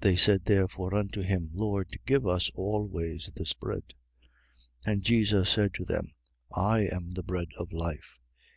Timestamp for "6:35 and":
4.84-5.04